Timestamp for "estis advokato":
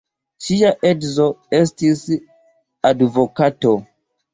1.59-3.81